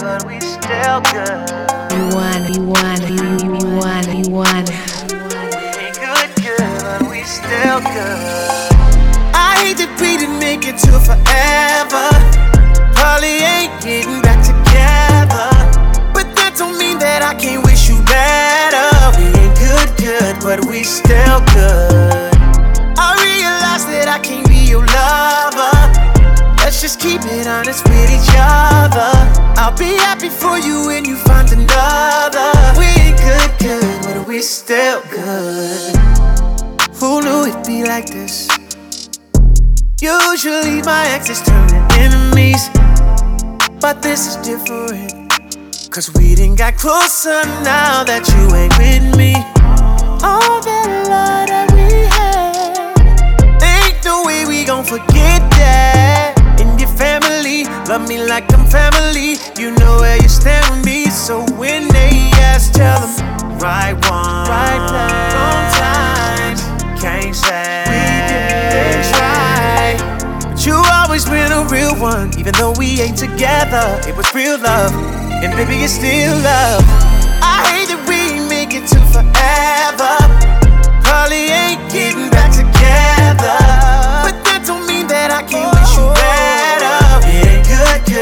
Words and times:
good, 0.00 0.22
but 0.22 0.26
we 0.26 0.40
still 0.40 1.00
good. 1.12 1.50
You 1.92 2.16
want, 2.16 2.48
you 2.54 2.62
want, 2.64 3.00
you, 3.08 3.16
you, 3.16 3.54
you 3.58 3.76
want, 3.76 4.06
you 4.08 4.30
want. 4.32 4.68
We 4.70 5.60
ain't 5.76 5.96
good, 6.00 6.30
good, 6.40 6.80
but 6.82 7.02
we 7.10 7.22
still 7.22 7.80
good. 7.80 8.20
I 9.34 9.60
hate 9.60 9.76
that 9.78 9.92
we 10.00 10.16
didn't 10.16 10.38
make 10.38 10.64
it 10.64 10.78
to 10.88 10.92
forever. 11.00 12.06
Probably 12.94 13.44
ain't 13.44 13.72
getting 13.82 14.20
back 14.22 14.40
together. 14.44 15.48
But 16.14 16.34
that 16.36 16.54
don't 16.56 16.78
mean 16.78 16.98
that 16.98 17.22
I 17.22 17.34
can't 17.34 17.64
wish 17.64 17.88
you 17.88 18.00
better. 18.04 18.88
We 19.18 19.28
ain't 19.36 19.56
good, 19.58 19.88
good, 20.00 20.34
but 20.40 20.64
we 20.64 20.84
still 20.84 21.40
good. 21.52 22.32
I 22.96 23.16
realize 23.20 23.84
that 23.86 24.08
I 24.08 24.18
can't 24.22 24.48
be 24.48 24.68
your 24.68 24.84
lover. 24.86 25.76
Let's 26.58 26.80
just 26.80 27.00
keep 27.00 27.20
it 27.24 27.46
honest 27.46 27.84
with 27.88 28.10
each 28.10 28.30
other. 28.36 29.09
I'll 29.70 29.78
be 29.78 29.94
happy 30.02 30.28
for 30.28 30.58
you 30.58 30.88
when 30.88 31.04
you 31.04 31.14
find 31.14 31.48
another. 31.52 32.50
We 32.76 32.86
ain't 32.86 33.16
good, 33.18 33.50
good, 33.60 34.02
but 34.02 34.26
we 34.26 34.42
still 34.42 35.00
good. 35.02 35.96
Who 36.96 37.22
knew 37.22 37.46
it'd 37.46 37.64
be 37.64 37.84
like 37.84 38.06
this? 38.06 38.48
Usually 40.00 40.82
my 40.82 41.06
exes 41.14 41.40
turn 41.42 41.70
enemies, 41.92 42.68
but 43.80 44.02
this 44.02 44.26
is 44.26 44.36
different. 44.44 45.30
Cause 45.92 46.12
we 46.14 46.34
didn't 46.34 46.56
got 46.56 46.74
closer 46.74 47.40
now 47.62 48.02
that 48.02 48.26
you 48.26 48.42
ain't 48.56 48.76
with 48.76 49.16
me. 49.16 49.34
All 50.26 50.60
that 50.62 50.88
love 51.08 51.46
that 51.46 51.70
we 51.70 52.08
had, 52.18 53.62
ain't 53.62 54.04
no 54.04 54.24
way 54.26 54.46
we 54.46 54.64
gon' 54.64 54.84
forget 54.84 55.48
that. 55.52 56.09
Family, 57.00 57.64
love 57.88 58.06
me 58.06 58.22
like 58.28 58.52
I'm 58.52 58.66
family. 58.66 59.36
You 59.56 59.70
know 59.80 59.96
where 60.00 60.20
you 60.20 60.28
stand 60.28 60.68
with 60.68 60.84
me, 60.84 61.06
so 61.06 61.40
when 61.56 61.88
they 61.88 62.12
ask, 62.52 62.74
tell 62.74 63.00
them 63.00 63.58
right 63.58 63.94
one, 64.04 64.44
right 64.44 64.82
place, 64.92 65.32
wrong 65.32 65.64
time. 65.80 66.56
Can't 67.00 67.34
say 67.34 67.88
we 67.88 68.04
didn't 68.28 69.08
try. 69.16 69.96
But 70.44 70.66
you 70.66 70.76
always 70.92 71.24
been 71.24 71.50
a 71.50 71.64
real 71.72 71.96
one, 71.96 72.38
even 72.38 72.52
though 72.60 72.74
we 72.76 73.00
ain't 73.00 73.16
together. 73.16 73.98
It 74.06 74.14
was 74.14 74.28
real 74.34 74.58
love, 74.60 74.92
and 74.92 75.56
baby, 75.56 75.82
it's 75.82 75.94
still 75.94 76.36
love. 76.44 76.84
I 77.40 77.64
hate 77.72 77.88
that 77.88 78.04
we 78.04 78.44
make 78.44 78.76
it 78.76 78.84
to 78.92 79.00
forever. 79.08 80.20
Probably 81.00 81.48
ain't 81.48 81.80
getting 81.90 82.28
back 82.28 82.39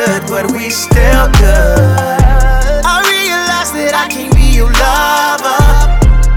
good, 0.09 0.23
but 0.29 0.51
we 0.53 0.71
still 0.71 1.27
good. 1.37 2.81
I 2.85 2.97
realize 3.13 3.71
that 3.77 3.93
I 3.95 4.09
can't 4.09 4.35
be 4.35 4.57
your 4.57 4.73
lover. 4.73 5.61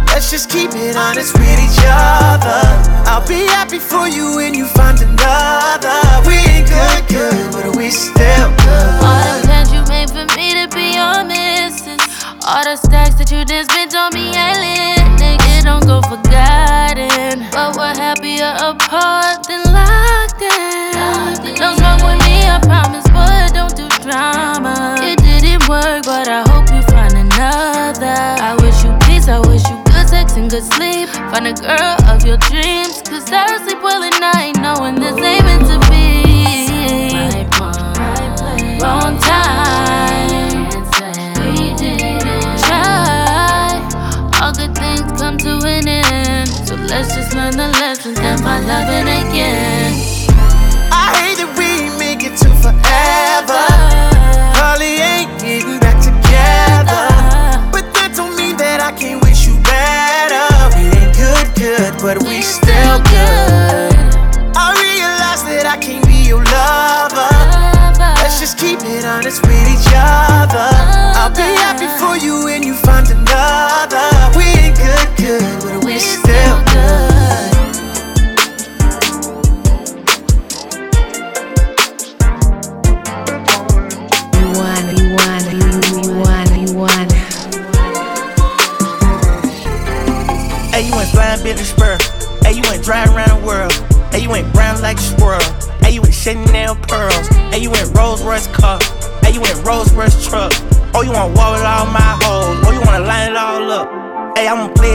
Let's 0.08 0.30
just 0.30 0.50
keep 0.50 0.72
it 0.74 0.96
honest 0.96 1.34
with 1.40 1.60
each 1.66 1.80
other. 1.88 2.62
I'll 3.08 3.26
be 3.28 3.48
happy 3.48 3.80
for 3.80 4.08
you 4.08 4.36
when 4.36 4.54
you 4.54 4.66
find 4.66 5.00
another. 5.00 6.11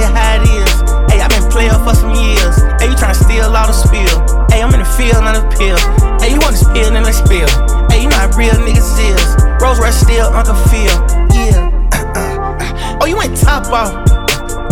It 0.06 0.14
how 0.14 0.38
it 0.38 0.44
is. 0.46 0.72
Hey, 1.10 1.20
i 1.20 1.26
been 1.28 1.42
playing 1.50 1.74
for 1.82 1.94
some 1.94 2.14
years. 2.14 2.56
Hey, 2.78 2.88
you 2.90 2.96
tryna 2.96 3.18
steal 3.18 3.50
all 3.50 3.66
the 3.66 3.74
spill. 3.74 4.16
Hey, 4.50 4.62
I'm 4.62 4.72
in 4.74 4.80
the 4.80 4.90
field, 4.94 5.22
not 5.26 5.34
a 5.34 5.44
pill. 5.58 5.78
Hey, 6.22 6.32
you 6.32 6.40
wanna 6.40 6.56
spill, 6.56 6.90
then 6.94 7.02
let's 7.02 7.18
spill. 7.18 7.48
Hey, 7.90 8.02
you 8.02 8.10
how 8.10 8.30
real 8.36 8.54
niggas 8.62 8.94
is. 9.02 9.28
Rolls 9.60 9.78
Royce 9.78 9.98
still 9.98 10.28
Uncle 10.32 10.54
Phil. 10.70 10.96
Yeah. 11.34 11.70
Uh, 11.92 12.04
uh, 12.14 12.56
uh. 12.60 12.98
oh, 13.02 13.06
you 13.06 13.16
went 13.16 13.36
top 13.36 13.66
off. 13.72 13.92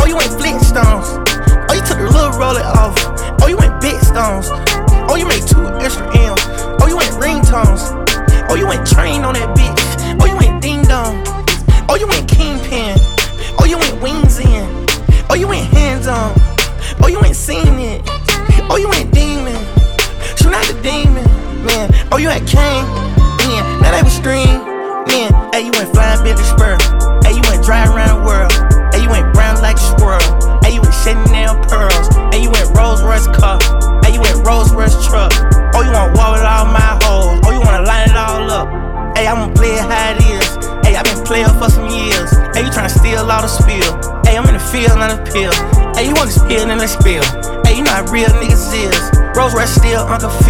Oh, 0.00 0.06
you 0.06 0.16
went 0.16 0.30
Flintstones. 0.36 1.08
Oh, 1.68 1.74
you 1.74 1.82
took 1.82 1.98
the 1.98 2.08
little 2.10 2.36
roller 2.38 2.64
off. 2.64 2.94
Oh, 3.40 3.46
you 3.48 3.56
went 3.56 3.80
big 3.80 3.96
stones. 4.00 4.48
Oh, 5.08 5.16
you 5.16 5.26
made 5.26 5.42
two 5.46 5.64
extra 5.80 6.04
M's. 6.16 6.40
Oh, 6.80 6.86
you 6.86 6.96
went 6.96 7.12
ringtones. 7.16 7.92
Oh, 8.50 8.54
you 8.54 8.66
went 8.66 8.86
trained 8.86 9.24
on 9.24 9.34
that 9.34 9.56
bitch. 9.56 10.20
Oh, 10.20 10.26
you 10.26 10.36
went 10.36 10.62
ding 10.62 10.82
dong. 10.82 11.22
Oh, 11.88 11.96
you 11.96 12.06
went 12.06 12.28
Oh, 15.34 15.36
you 15.36 15.48
went 15.48 15.66
hands 15.66 16.06
on. 16.06 16.32
Oh, 17.02 17.08
you 17.08 17.20
ain't 17.24 17.34
seen 17.34 17.80
it. 17.80 18.02
Oh, 18.70 18.76
you 18.76 18.88
went 18.88 19.12
Still 49.94 50.08
Uncle 50.08 50.43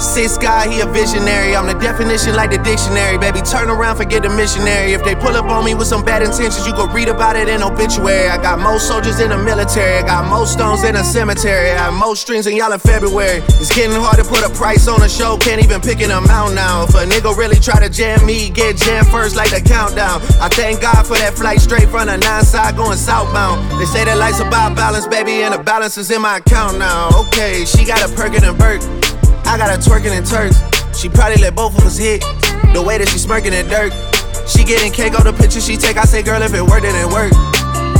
Sis 0.00 0.38
guy, 0.38 0.66
he 0.66 0.80
a 0.80 0.86
visionary. 0.86 1.54
I'm 1.54 1.66
the 1.66 1.74
definition 1.74 2.34
like 2.34 2.50
the 2.50 2.58
dictionary, 2.58 3.18
baby. 3.18 3.42
Turn 3.42 3.68
around, 3.68 3.96
forget 3.96 4.22
the 4.22 4.30
missionary. 4.30 4.92
If 4.92 5.04
they 5.04 5.14
pull 5.14 5.36
up 5.36 5.44
on 5.44 5.62
me 5.64 5.74
with 5.74 5.88
some 5.88 6.02
bad 6.02 6.22
intentions, 6.22 6.66
you 6.66 6.72
go 6.72 6.86
read 6.86 7.08
about 7.08 7.36
it 7.36 7.48
in 7.48 7.62
obituary. 7.62 8.28
I 8.28 8.40
got 8.40 8.58
most 8.58 8.88
soldiers 8.88 9.20
in 9.20 9.28
the 9.28 9.36
military. 9.36 9.98
I 9.98 10.06
got 10.06 10.28
most 10.28 10.54
stones 10.54 10.84
in 10.84 10.96
a 10.96 11.04
cemetery. 11.04 11.70
I 11.72 11.84
have 11.84 11.94
most 11.94 12.22
strings 12.22 12.46
in 12.46 12.56
y'all 12.56 12.72
in 12.72 12.80
February. 12.80 13.44
It's 13.60 13.74
getting 13.74 13.94
hard 13.94 14.16
to 14.16 14.24
put 14.24 14.40
a 14.40 14.48
price 14.56 14.88
on 14.88 15.02
a 15.02 15.08
show. 15.08 15.36
Can't 15.36 15.62
even 15.62 15.82
pick 15.82 16.00
an 16.00 16.10
amount 16.10 16.54
now. 16.54 16.84
If 16.84 16.94
a 16.94 17.04
nigga 17.04 17.36
really 17.36 17.60
try 17.60 17.78
to 17.78 17.90
jam 17.90 18.24
me, 18.24 18.48
get 18.48 18.78
jammed 18.78 19.08
first 19.08 19.36
like 19.36 19.50
the 19.50 19.60
countdown. 19.60 20.22
I 20.40 20.48
thank 20.48 20.80
God 20.80 21.06
for 21.06 21.16
that 21.20 21.34
flight 21.34 21.60
straight 21.60 21.90
from 21.90 22.06
the 22.06 22.16
nine 22.16 22.44
side 22.44 22.74
going 22.74 22.96
southbound. 22.96 23.60
They 23.78 23.84
say 23.84 24.04
that 24.06 24.16
life's 24.16 24.40
about 24.40 24.74
balance, 24.74 25.06
baby, 25.06 25.42
and 25.44 25.52
the 25.52 25.62
balance 25.62 25.98
is 25.98 26.10
in 26.10 26.22
my 26.22 26.38
account 26.38 26.78
now. 26.78 27.10
Okay, 27.28 27.66
she 27.66 27.84
got 27.84 28.00
a 28.00 28.08
Perkin 28.16 28.44
and 28.44 28.56
Burke. 28.56 29.09
I 29.50 29.58
got 29.58 29.66
her 29.66 29.82
twerking 29.82 30.14
in 30.14 30.22
Turks. 30.22 30.62
She 30.94 31.08
probably 31.10 31.42
let 31.42 31.58
both 31.58 31.74
of 31.74 31.82
us 31.82 31.98
hit. 31.98 32.22
The 32.70 32.78
way 32.78 33.02
that 33.02 33.10
she 33.10 33.18
smirking 33.18 33.50
at 33.50 33.66
dirt. 33.66 33.90
She 34.46 34.62
getting 34.62 34.94
cake 34.94 35.18
on 35.18 35.26
the 35.26 35.34
picture 35.34 35.58
she 35.58 35.74
take. 35.74 35.98
I 35.98 36.06
say, 36.06 36.22
girl, 36.22 36.38
if 36.38 36.54
it 36.54 36.62
worked, 36.62 36.86
it 36.86 36.94
work. 37.10 37.34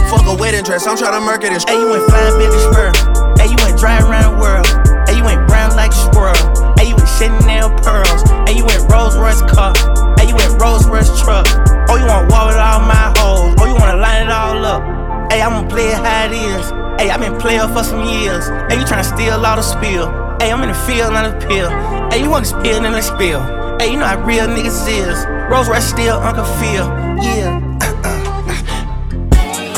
Fuck 0.06 0.30
a 0.30 0.38
wedding 0.38 0.62
dress, 0.62 0.86
I'm 0.86 0.94
tryna 0.94 1.26
murk 1.26 1.42
it 1.42 1.50
and 1.50 1.58
Hey, 1.66 1.74
you 1.74 1.90
went 1.90 2.06
flying 2.06 2.38
as 2.38 2.54
spur. 2.70 2.94
Hey, 3.34 3.50
you 3.50 3.58
went 3.66 3.74
driving 3.82 4.06
around 4.06 4.30
the 4.30 4.38
world. 4.38 4.66
Hey, 5.10 5.18
you 5.18 5.26
went 5.26 5.42
brown 5.50 5.74
like 5.74 5.90
a 5.90 5.98
squirrel. 5.98 6.38
Hey, 6.78 6.86
you 6.86 6.94
went 6.94 7.10
Chanel 7.18 7.74
pearls. 7.82 8.22
Hey, 8.46 8.54
you 8.54 8.62
went 8.62 8.86
Rolls 8.86 9.18
Royce 9.18 9.42
car. 9.50 9.74
Hey, 10.22 10.30
you 10.30 10.38
went 10.38 10.54
Rolls 10.62 10.86
Royce 10.86 11.10
truck. 11.18 11.50
Oh, 11.90 11.98
you 11.98 12.06
wanna 12.06 12.30
walk 12.30 12.46
with 12.46 12.62
all 12.62 12.86
my 12.86 13.10
hoes. 13.18 13.58
Oh, 13.58 13.66
you 13.66 13.74
wanna 13.74 13.98
line 13.98 14.22
it 14.22 14.30
all 14.30 14.62
up. 14.62 14.86
Hey, 15.34 15.42
I'm 15.42 15.50
gonna 15.50 15.66
play 15.66 15.90
it 15.90 15.98
how 15.98 16.30
it 16.30 16.34
is. 16.38 16.70
Hey, 17.02 17.10
i 17.10 17.18
been 17.18 17.42
playing 17.42 17.66
for 17.74 17.82
some 17.82 18.06
years. 18.06 18.46
Hey, 18.70 18.78
you 18.78 18.86
tryna 18.86 19.02
steal 19.02 19.34
all 19.34 19.58
the 19.58 19.66
spill. 19.66 20.29
Hey, 20.40 20.50
I'm 20.52 20.62
in 20.62 20.70
the 20.70 20.74
field, 20.88 21.12
not 21.12 21.28
a 21.28 21.36
pill. 21.46 21.68
Hey, 22.08 22.22
you 22.22 22.30
wanna 22.30 22.46
spill 22.46 22.82
in 22.82 22.92
the 22.92 23.02
spill. 23.02 23.44
Hey, 23.78 23.92
you 23.92 23.98
know 23.98 24.06
how 24.06 24.24
real 24.24 24.46
niggas 24.46 24.88
is. 24.88 25.26
Rolls 25.52 25.68
Royce 25.68 25.84
still 25.84 26.16
Uncle 26.16 26.46
Phil. 26.56 26.88
Yeah. 27.20 27.60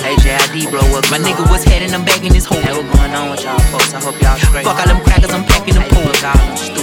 HID 0.06 0.70
blow 0.70 0.86
up. 0.96 1.02
My 1.10 1.18
nigga 1.18 1.50
was 1.50 1.64
heading, 1.64 1.92
I'm 1.92 2.04
bagging 2.04 2.32
his 2.32 2.44
hole. 2.44 2.60
Hey, 2.60 2.72
what 2.78 2.86
going 2.94 3.10
on 3.10 3.32
with 3.32 3.42
y'all 3.42 3.58
folks? 3.74 3.92
I 3.92 4.00
hope 4.00 4.22
y'all 4.22 4.38
straight. 4.38 4.64
Fuck 4.64 4.78
all 4.78 4.86
them 4.86 5.02
crackers, 5.02 5.32
I'm 5.32 5.42
packing 5.44 5.74
them 5.74 5.82
Hey, 5.82 6.81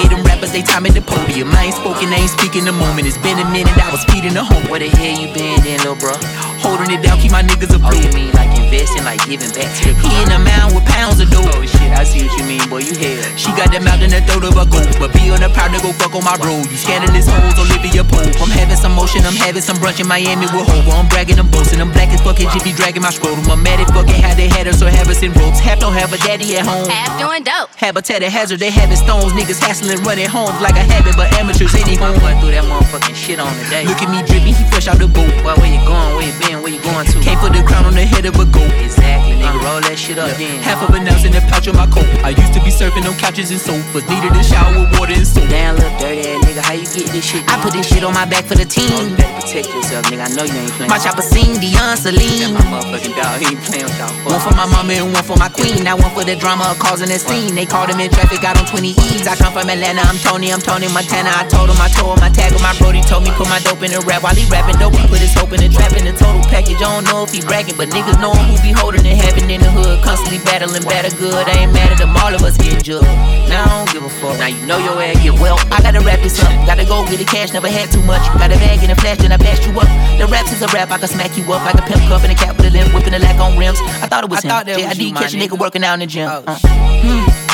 gave 0.00 0.10
them 0.10 0.24
rappers 0.24 0.52
they 0.52 0.62
time 0.62 0.86
at 0.86 0.94
the 0.96 1.04
podium. 1.04 1.52
I 1.52 1.68
ain't 1.68 1.76
spoken, 1.76 2.08
I 2.08 2.24
ain't 2.24 2.32
speaking 2.32 2.64
the 2.64 2.72
moment. 2.72 3.06
It's 3.06 3.20
been 3.20 3.36
a 3.36 3.44
minute, 3.52 3.76
I 3.76 3.92
was 3.92 4.04
feeding 4.08 4.32
the 4.32 4.44
home. 4.44 4.64
Where 4.72 4.80
the 4.80 4.88
hell 4.88 5.12
you 5.12 5.28
been 5.36 5.60
then, 5.60 5.84
little 5.84 6.00
bro? 6.00 6.16
Holding 6.64 6.92
it 6.92 7.00
down, 7.04 7.20
keep 7.20 7.32
my 7.32 7.42
niggas 7.42 7.72
Oh, 7.72 7.80
you 7.92 8.08
afloat. 8.08 8.14
mean 8.14 8.32
like 8.36 8.52
investing, 8.56 9.04
like 9.04 9.20
giving 9.24 9.52
back 9.56 9.68
to 9.80 9.92
the 9.92 10.00
He 10.00 10.12
in 10.24 10.32
a 10.32 10.40
mound 10.40 10.76
with 10.76 10.84
pounds 10.88 11.20
of 11.20 11.28
dough. 11.32 11.44
Oh 11.44 11.64
shit, 11.64 11.92
I 11.92 12.04
see 12.04 12.24
what 12.24 12.32
you 12.36 12.44
mean, 12.44 12.64
boy. 12.68 12.84
You 12.84 12.92
hell. 12.96 13.24
She 13.36 13.50
got 13.56 13.72
them 13.72 13.88
out 13.88 14.00
in 14.04 14.12
the 14.12 14.20
throat 14.28 14.44
of 14.44 14.56
a 14.56 14.64
goat. 14.68 14.88
But 15.00 15.12
be 15.16 15.32
on 15.32 15.40
the 15.40 15.48
proud 15.52 15.72
to 15.72 15.80
go 15.80 15.92
fuck 15.96 16.12
on 16.16 16.24
my 16.24 16.36
road. 16.40 16.68
You 16.68 16.76
scandalous 16.76 17.28
hoes, 17.28 17.56
Olivia 17.56 18.04
Pope. 18.04 18.28
I'm 18.40 18.52
having 18.52 18.76
some 18.76 18.92
motion, 18.92 19.24
I'm 19.24 19.36
having 19.36 19.64
some 19.64 19.76
brunch 19.80 20.00
in 20.00 20.08
Miami 20.08 20.46
with 20.52 20.68
Hova. 20.68 20.92
I'm 21.00 21.08
bragging, 21.08 21.40
I'm 21.40 21.48
boasting. 21.48 21.80
I'm 21.80 21.92
black 21.92 22.12
as 22.12 22.20
fuck, 22.20 22.36
fucking 22.36 22.52
Jiffy 22.52 22.72
dragging 22.76 23.02
my 23.02 23.10
scrotum. 23.10 23.48
I'm 23.50 23.62
mad 23.64 23.80
at 23.80 23.88
fucking 23.96 24.20
how 24.20 24.36
they 24.36 24.48
had 24.48 24.68
us 24.68 24.84
or 24.84 24.92
have 24.92 25.08
us 25.08 25.24
in 25.24 25.32
ropes. 25.32 25.58
Half 25.60 25.80
don't 25.80 25.96
have 25.96 26.12
a 26.12 26.18
daddy 26.20 26.56
at 26.60 26.68
home. 26.68 26.88
Half 26.88 27.16
doing 27.18 27.42
dope. 27.42 27.72
Habitat 27.74 28.22
a 28.22 28.28
hazard, 28.28 28.60
they 28.60 28.70
having 28.70 29.00
stones. 29.00 29.32
Niggas 29.32 29.58
hassling, 29.58 29.89
running 30.06 30.28
homes 30.28 30.58
like 30.60 30.76
a 30.76 30.84
habit, 30.86 31.16
but 31.16 31.32
amateurs 31.34 31.74
any 31.74 31.98
My 31.98 32.10
home. 32.14 32.20
boy 32.20 32.32
threw 32.40 32.50
that 32.54 32.64
motherfucking 32.64 33.14
shit 33.16 33.38
on 33.40 33.50
today. 33.64 33.84
Look 33.84 34.02
at 34.02 34.10
me 34.10 34.22
dripping, 34.22 34.54
he 34.54 34.64
fresh 34.70 34.86
out 34.88 34.98
the 34.98 35.08
boat. 35.08 35.30
Boy, 35.42 35.54
where 35.58 35.70
you 35.72 35.80
going? 35.86 36.14
Where 36.16 36.26
you 36.26 36.34
been? 36.38 36.62
Where 36.62 36.72
you 36.72 36.80
going 36.82 37.06
to? 37.06 37.16
Can't 37.20 37.40
put 37.40 37.52
the 37.52 37.62
crown 37.66 37.84
on 37.86 37.94
the 37.94 38.04
head 38.06 38.26
of 38.26 38.34
a 38.38 38.46
goat. 38.46 38.70
Exactly, 38.82 39.34
nigga. 39.40 39.58
Roll 39.64 39.80
that 39.82 39.98
shit 39.98 40.18
up 40.18 40.30
then. 40.38 40.62
Half 40.62 40.82
of 40.88 40.94
an 40.94 41.08
ounce 41.08 41.24
in 41.24 41.32
the 41.32 41.42
pouch 41.50 41.66
of 41.66 41.74
my 41.74 41.86
coat. 41.90 42.06
I 42.22 42.30
used 42.30 42.52
to 42.54 42.60
be 42.62 42.70
surfing 42.70 43.04
on 43.08 43.16
couches 43.18 43.50
and 43.50 43.60
sofas. 43.60 44.06
Needed 44.08 44.32
a 44.36 44.42
shower 44.44 44.72
with 44.78 44.90
water 44.98 45.14
and 45.16 45.26
soap. 45.26 45.48
Damn, 45.48 45.76
little 45.76 45.90
dirty 45.98 46.22
ass 46.28 46.44
nigga. 46.44 46.62
How 46.62 46.74
you 46.76 46.86
get 46.86 47.10
this 47.12 47.24
shit? 47.24 47.42
I 47.48 47.56
put 47.62 47.72
this 47.72 47.88
shit 47.88 48.04
on 48.04 48.14
my 48.14 48.24
back 48.26 48.44
for 48.46 48.54
the 48.54 48.68
Oh, 48.70 48.82
you 48.82 49.08
team. 49.08 49.16
better 49.16 49.34
protect 49.40 49.68
yourself, 49.74 50.04
nigga. 50.12 50.24
I 50.26 50.30
know 50.36 50.44
you 50.44 50.54
ain't 50.60 50.72
playing. 50.76 50.90
My 50.90 50.98
chopper 50.98 51.22
sing 51.24 51.58
Dion 51.58 51.96
That 51.96 51.98
Celine. 51.98 52.54
my 52.54 52.60
motherfucking 52.68 53.14
dog. 53.16 53.40
He 53.40 53.46
ain't 53.56 53.62
playing 53.64 53.84
with 53.88 53.98
y'all. 53.98 54.12
One 54.28 54.40
for 54.40 54.52
my 54.54 54.66
mama 54.68 54.92
and 54.94 55.12
one 55.12 55.24
for 55.24 55.36
my 55.36 55.48
queen. 55.48 55.82
Now 55.84 55.96
one 55.96 56.12
for 56.12 56.24
the 56.24 56.36
drama 56.36 56.68
of 56.70 56.78
causing 56.78 57.10
a 57.10 57.18
scene. 57.18 57.54
They 57.54 57.64
called 57.66 57.88
him 57.90 58.00
in 58.00 58.10
traffic 58.10 58.44
out 58.44 58.58
on 58.60 58.66
20 58.68 58.90
E's. 58.92 59.26
I 59.26 59.34
come 59.36 59.52
from 59.52 59.68
Atlanta, 59.70 60.02
I'm 60.02 60.18
Tony, 60.18 60.50
I'm 60.52 60.58
Tony 60.60 60.90
Montana. 60.90 61.30
I 61.30 61.46
told 61.46 61.70
him 61.70 61.78
I 61.78 61.86
told 61.94 62.18
him 62.18 62.24
I 62.26 62.30
tag 62.34 62.50
him. 62.50 62.58
My 62.62 62.74
brody 62.82 63.00
told 63.06 63.22
me 63.22 63.30
put 63.38 63.46
my 63.46 63.62
dope 63.62 63.82
in 63.86 63.94
the 63.94 64.02
rap 64.02 64.22
while 64.26 64.34
he 64.34 64.42
rapping 64.50 64.74
dope. 64.82 64.94
He 64.98 65.06
put 65.06 65.22
his 65.22 65.30
hope 65.32 65.54
in 65.54 65.62
the 65.62 65.70
trap 65.70 65.94
in 65.94 66.04
the 66.04 66.12
total 66.12 66.42
package. 66.50 66.82
I 66.82 66.90
don't 66.90 67.06
know 67.06 67.22
if 67.22 67.30
he 67.30 67.40
bragging, 67.40 67.78
but 67.78 67.88
niggas 67.94 68.18
know 68.18 68.34
him 68.34 68.50
who 68.50 68.56
be 68.66 68.72
holding 68.74 69.06
it 69.06 69.14
heaven 69.14 69.46
in 69.46 69.62
the 69.62 69.70
hood. 69.70 70.02
Constantly 70.02 70.42
battling, 70.42 70.82
better 70.82 71.14
good. 71.16 71.46
I 71.46 71.62
ain't 71.64 71.72
mad 71.72 71.94
at 71.94 71.98
them, 72.02 72.10
all 72.18 72.34
of 72.34 72.42
us 72.42 72.58
getting 72.58 72.82
judged. 72.82 73.06
Now 73.46 73.62
I 73.62 73.70
don't 73.86 73.90
give 73.94 74.02
a 74.02 74.10
fuck. 74.18 74.34
Now 74.42 74.50
you 74.50 74.58
know 74.66 74.78
your 74.82 74.98
ass 74.98 75.22
get 75.22 75.38
well. 75.38 75.54
I 75.70 75.78
gotta 75.80 76.02
wrap 76.02 76.18
this 76.18 76.42
up. 76.42 76.50
Gotta 76.66 76.82
go 76.84 77.06
get 77.06 77.22
the 77.22 77.28
cash, 77.28 77.54
never 77.54 77.70
had 77.70 77.94
too 77.94 78.02
much. 78.02 78.26
Got 78.42 78.50
a 78.50 78.58
bag 78.58 78.82
in 78.82 78.90
a 78.90 78.98
flash, 78.98 79.22
then 79.22 79.30
I 79.30 79.38
passed 79.38 79.62
you 79.62 79.72
up. 79.78 79.86
The 80.18 80.26
raps 80.26 80.50
is 80.50 80.62
a 80.66 80.68
rap, 80.74 80.90
I 80.90 80.98
can 80.98 81.06
smack 81.08 81.38
you 81.38 81.46
up 81.54 81.62
like 81.62 81.78
a 81.78 81.84
pimp 81.86 82.02
cup 82.10 82.26
in 82.26 82.30
a 82.30 82.34
cap 82.34 82.58
with 82.58 82.66
a 82.66 82.70
limp, 82.74 82.90
whipping 82.90 83.14
the 83.14 83.22
lack 83.22 83.38
on 83.38 83.54
rims. 83.56 83.78
I 84.02 84.10
thought 84.10 84.24
it 84.26 84.30
was 84.30 84.42
I 84.42 84.42
him. 84.42 84.50
thought 84.50 84.66
that 84.66 84.76
was 84.82 84.98
JID 84.98 85.14
catch 85.14 85.34
a 85.34 85.38
nigga 85.38 85.54
working 85.58 85.84
out 85.86 85.94
in 85.94 86.00
the 86.00 86.10
gym. 86.10 86.26
Oh, 86.26 86.42
Uh. 86.48 87.49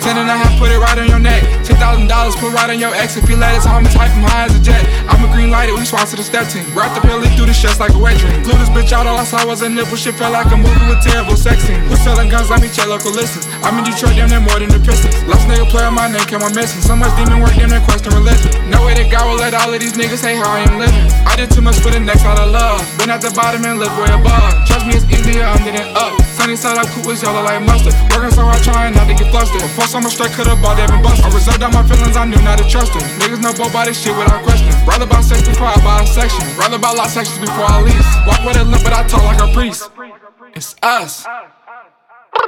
Ten 0.00 0.16
and 0.16 0.30
a 0.30 0.36
half, 0.36 0.58
put 0.58 0.70
it 0.70 0.78
right 0.78 0.98
on 0.98 1.08
your 1.08 1.18
neck. 1.18 1.42
Ten 1.66 1.76
thousand 1.76 2.08
dollars, 2.08 2.34
put 2.36 2.52
right 2.54 2.70
on 2.70 2.78
your 2.78 2.94
ex. 2.94 3.16
If 3.16 3.28
you 3.28 3.36
let 3.36 3.54
us, 3.54 3.66
I'm 3.66 3.84
type 3.84 4.10
from 4.12 4.24
high 4.24 4.46
as 4.46 4.54
a 4.54 4.62
jet. 4.62 4.80
I'm 5.10 5.20
a 5.24 5.28
green 5.32 5.50
light, 5.50 5.68
we 5.70 5.84
sponsor 5.84 6.16
the 6.16 6.24
step 6.24 6.48
team. 6.48 6.64
Wrapped 6.74 6.96
up 6.96 7.04
here, 7.04 7.18
through 7.36 7.50
the 7.50 7.56
chest 7.56 7.80
like 7.80 7.92
a 7.92 8.00
wet 8.00 8.16
dream. 8.18 8.42
Blew 8.42 8.56
this 8.56 8.70
bitch 8.70 8.92
out, 8.92 9.06
all 9.06 9.18
I 9.18 9.24
saw 9.24 9.44
was 9.46 9.62
a 9.62 9.68
nipple. 9.68 9.96
Shit 9.96 10.14
felt 10.14 10.32
like 10.32 10.48
a 10.52 10.56
movie 10.56 10.86
with 10.86 11.02
terrible 11.02 11.36
sex 11.36 11.64
scenes. 11.64 11.82
Who's 11.90 12.00
selling 12.00 12.28
guns 12.28 12.50
like 12.50 12.62
me, 12.62 12.68
check 12.70 12.86
local 12.86 13.10
listens. 13.10 13.50
I'm 13.66 13.76
in 13.78 13.84
Detroit, 13.84 14.14
damn 14.14 14.30
more 14.46 14.58
than 14.58 14.70
the 14.70 14.80
Pistons. 14.80 15.18
Last 15.26 15.48
nigga 15.50 15.66
play 15.68 15.84
on 15.84 15.94
my 15.94 16.06
name, 16.06 16.24
came 16.30 16.42
on 16.42 16.54
missing. 16.54 16.80
So 16.80 16.94
much 16.94 17.10
demon 17.18 17.42
work, 17.42 17.58
damn 17.58 17.68
near 17.68 17.82
question 17.82 18.14
religion. 18.14 18.54
No 18.70 18.86
way 18.86 18.94
that 18.94 19.10
God 19.10 19.26
will 19.26 19.40
let 19.40 19.52
all 19.52 19.72
of 19.72 19.80
these 19.80 19.98
niggas 19.98 20.22
say 20.22 20.36
how 20.38 20.46
I 20.46 20.62
am 20.62 20.78
living. 20.78 21.04
I 21.26 21.34
did 21.34 21.50
too 21.50 21.60
much 21.60 21.80
for 21.82 21.90
the 21.90 21.98
next 22.00 22.22
out 22.22 22.38
of 22.38 22.54
love. 22.54 22.80
Been 22.96 23.10
at 23.10 23.20
the 23.20 23.34
bottom 23.34 23.64
and 23.66 23.82
live 23.82 23.92
way 23.98 24.12
above. 24.14 24.54
Trust 24.68 24.86
me, 24.86 24.94
it's 24.94 25.08
easier 25.10 25.44
under 25.44 25.72
than 25.74 25.90
up. 25.98 26.14
Sunny 26.38 26.54
side 26.54 26.78
up, 26.78 26.86
cool 26.94 27.10
was 27.10 27.18
yellow 27.22 27.42
like 27.42 27.58
mustard. 27.66 27.96
Working 28.14 28.30
so 28.30 28.46
hard, 28.46 28.62
trying 28.62 28.94
not 28.94 29.10
to 29.10 29.14
get 29.18 29.26
flustered. 29.34 29.60
Before 29.60 29.87
summer 29.88 30.10
straight, 30.12 30.32
could've 30.36 30.60
bought 30.60 30.76
Devin 30.76 31.00
Buster. 31.00 31.24
I 31.24 31.32
reserved 31.32 31.62
all 31.64 31.72
my 31.72 31.82
feelings, 31.88 32.16
I 32.16 32.28
knew 32.28 32.40
not 32.44 32.60
to 32.60 32.68
trust 32.68 32.92
her. 32.92 33.00
Niggas 33.24 33.40
know 33.40 33.56
both 33.56 33.72
by 33.72 33.88
this 33.88 33.96
shit 33.96 34.12
without 34.12 34.44
question. 34.44 34.68
Rather 34.84 35.08
about 35.08 35.24
sex 35.24 35.48
before 35.48 35.66
I 35.66 35.80
buy 35.80 36.04
a 36.04 36.06
section. 36.06 36.44
Rather 36.60 36.76
about 36.76 36.96
lot 36.96 37.08
sections 37.08 37.40
before 37.40 37.64
I 37.64 37.80
lease. 37.80 38.10
Walk 38.28 38.44
with 38.44 38.60
a 38.60 38.64
limp, 38.64 38.84
but 38.84 38.92
I 38.92 39.08
talk 39.08 39.24
like 39.24 39.40
a 39.40 39.48
priest. 39.56 39.90
It's 40.54 40.76
us. 40.82 41.24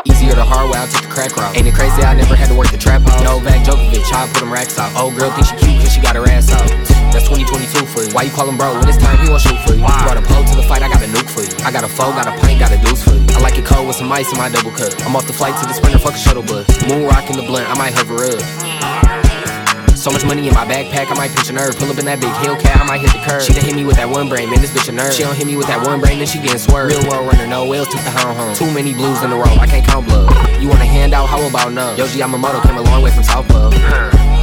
Easier 0.04 0.34
the 0.36 0.44
hard 0.44 0.70
way, 0.70 0.78
I 0.78 0.86
took 0.86 1.02
the 1.02 1.08
crack 1.08 1.34
route. 1.36 1.56
Ain't 1.56 1.66
it 1.66 1.74
crazy? 1.74 2.02
I 2.04 2.14
never 2.14 2.36
had 2.36 2.48
to 2.48 2.54
work 2.54 2.70
the 2.70 2.78
trap 2.78 3.00
house. 3.02 3.24
Novak 3.24 3.64
Djokovic, 3.64 4.12
I 4.12 4.28
put 4.28 4.40
them 4.40 4.52
racks 4.52 4.78
out. 4.78 4.92
Old 5.00 5.16
girl 5.16 5.30
think 5.32 5.48
she 5.48 5.56
cute 5.56 5.80
cause 5.80 5.92
she 5.92 6.00
got 6.00 6.16
her 6.16 6.28
ass 6.28 6.52
out. 6.52 6.99
That's 7.10 7.26
2022 7.26 7.86
for 7.90 8.06
you. 8.06 8.10
Why 8.14 8.22
you 8.22 8.30
call 8.30 8.48
him 8.48 8.56
bro? 8.56 8.78
When 8.78 8.86
it's 8.86 8.98
time, 8.98 9.18
he 9.18 9.28
won't 9.28 9.42
shoot 9.42 9.58
for 9.66 9.74
you. 9.74 9.82
Brought 9.82 10.16
a 10.16 10.22
pole 10.22 10.44
to 10.46 10.54
the 10.54 10.62
fight, 10.62 10.82
I 10.82 10.88
got 10.88 11.02
a 11.02 11.10
nuke 11.10 11.26
for 11.26 11.42
you. 11.42 11.50
I 11.66 11.70
got 11.74 11.82
a 11.82 11.90
foe, 11.90 12.14
got 12.14 12.30
a 12.30 12.34
pint, 12.38 12.58
got 12.62 12.70
a 12.70 12.78
deuce 12.78 13.02
for 13.02 13.14
you. 13.14 13.26
I 13.34 13.40
like 13.42 13.58
it 13.58 13.66
cold 13.66 13.86
with 13.86 13.96
some 13.96 14.10
ice 14.12 14.30
in 14.30 14.38
my 14.38 14.48
double 14.48 14.70
cup. 14.70 14.94
I'm 15.02 15.16
off 15.16 15.26
the 15.26 15.32
flight 15.32 15.58
to 15.60 15.66
the 15.66 15.74
sprinter, 15.74 15.98
fuck 15.98 16.14
a 16.14 16.18
shuttle 16.18 16.42
bus. 16.42 16.66
Moon 16.86 17.06
rocking 17.06 17.36
the 17.36 17.42
blunt, 17.42 17.68
I 17.68 17.74
might 17.74 17.94
hover 17.94 18.22
up. 18.22 18.38
So 20.00 20.10
much 20.10 20.24
money 20.24 20.48
in 20.48 20.54
my 20.54 20.64
backpack, 20.64 21.12
I 21.12 21.14
might 21.14 21.30
pinch 21.34 21.50
a 21.50 21.52
nerve. 21.52 21.76
Pull 21.76 21.90
up 21.90 21.98
in 21.98 22.06
that 22.06 22.20
big 22.20 22.32
Hellcat, 22.40 22.80
I 22.80 22.84
might 22.86 23.02
hit 23.02 23.12
the 23.12 23.20
curb. 23.20 23.42
She 23.42 23.52
done 23.52 23.64
hit 23.66 23.76
me 23.76 23.84
with 23.84 23.96
that 23.96 24.08
one 24.08 24.30
brain, 24.30 24.48
man, 24.48 24.62
this 24.62 24.70
bitch 24.70 24.88
a 24.88 24.92
nerd. 24.96 25.12
She 25.12 25.22
don't 25.22 25.36
hit 25.36 25.46
me 25.46 25.56
with 25.56 25.66
that 25.66 25.84
one 25.84 26.00
brain, 26.00 26.18
then 26.18 26.26
she 26.26 26.38
getting 26.40 26.56
swerved. 26.56 26.94
Real 26.94 27.04
world 27.10 27.26
runner, 27.28 27.46
no 27.46 27.68
wheels, 27.68 27.88
took 27.88 28.00
the 28.06 28.10
hound 28.10 28.38
home. 28.38 28.54
Too 28.54 28.70
many 28.72 28.94
blues 28.94 29.20
in 29.22 29.30
a 29.30 29.36
row, 29.36 29.52
I 29.60 29.66
can't 29.66 29.84
count 29.84 30.06
blood. 30.06 30.30
You 30.62 30.68
want 30.68 30.80
a 30.80 30.86
handout? 30.86 31.28
How 31.28 31.42
about 31.46 31.72
none? 31.74 31.98
Yoji 31.98 32.16
Yamamoto 32.16 32.62
came 32.62 32.78
a 32.78 32.82
long 32.82 33.02
way 33.02 33.10
from 33.10 33.24
South 33.24 33.46
Club. 33.48 33.74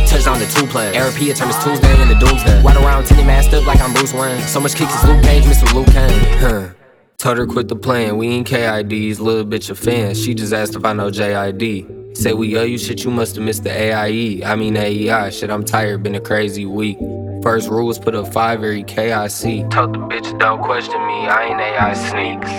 Touchdown 0.08 0.40
to 0.40 0.48
two 0.56 0.66
players. 0.68 0.96
RP, 0.96 1.30
it 1.30 1.36
turned 1.38 1.52
this 1.52 1.64
Tuesday 1.64 2.02
into 2.02 2.16
Doomsday. 2.16 2.64
Ride 2.64 2.78
around 2.78 3.06
tinted 3.06 3.26
masked 3.26 3.54
up 3.54 3.66
like 3.68 3.80
I'm 3.82 3.94
Bruce 3.94 4.14
Wayne. 4.14 4.42
So 4.44 4.60
much 4.60 4.76
kicks, 4.76 4.94
it's 4.94 5.04
Luke 5.06 5.22
Cage, 5.24 5.44
Mr. 5.44 5.74
Luke 5.74 5.88
Kane. 5.88 6.40
Huh. 6.40 6.74
Told 7.18 7.38
her 7.40 7.48
quit 7.48 7.68
the 7.68 7.76
plan, 7.76 8.18
we 8.18 8.28
ain't 8.28 8.48
KIDs, 8.48 9.20
little 9.20 9.44
bitch 9.44 9.70
a 9.70 9.76
fan. 9.76 10.14
She 10.14 10.34
just 10.36 10.54
asked 10.54 10.76
if 10.76 10.86
I 10.86 10.94
know 10.94 11.10
JID. 11.10 12.16
Say 12.16 12.34
we 12.34 12.58
owe 12.58 12.64
you 12.64 12.78
shit, 12.78 13.04
you 13.04 13.12
must 13.12 13.36
have 13.36 13.44
missed 13.44 13.64
the 13.64 13.72
AIE. 13.72 14.44
I 14.46 14.56
mean 14.56 14.78
AEI, 14.78 15.32
shit, 15.32 15.50
I'm 15.50 15.66
tired, 15.66 16.04
been 16.04 16.16
a 16.16 16.22
crazy 16.22 16.66
week. 16.66 16.98
First 17.44 17.70
rule 17.70 17.88
was 17.88 17.98
put 18.00 18.14
up 18.16 18.32
five 18.32 18.64
every 18.64 18.84
KIC. 18.84 19.70
Told 19.72 19.94
the 19.94 20.00
bitch 20.00 20.38
don't 20.40 20.62
question 20.62 21.00
me, 21.08 21.28
I 21.28 21.48
ain't 21.50 21.60
AI 21.60 21.94
sneaks. 21.94 22.52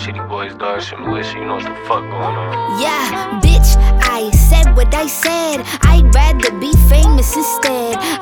Shitty 0.00 0.28
boys, 0.28 0.54
dog, 0.54 0.80
shit 0.82 1.00
militia, 1.00 1.38
you 1.38 1.44
know 1.44 1.54
what 1.54 1.64
the 1.64 1.74
fuck 1.86 2.02
going 2.02 2.14
on. 2.14 2.80
Yeah, 2.80 3.40
bitch, 3.42 3.49
I 4.20 4.30
said 4.32 4.76
what 4.76 4.94
I 4.94 5.06
said. 5.06 5.64
I'd 5.80 6.14
rather 6.14 6.52
be 6.60 6.74
famous 6.90 7.34
instead. 7.34 8.19